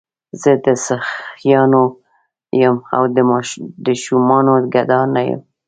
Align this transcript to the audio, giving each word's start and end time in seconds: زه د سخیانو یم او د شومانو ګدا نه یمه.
زه 0.41 0.51
د 0.65 0.67
سخیانو 0.85 1.83
یم 2.61 2.77
او 2.95 3.03
د 3.85 3.87
شومانو 4.03 4.53
ګدا 4.73 5.01
نه 5.13 5.21
یمه. 5.29 5.43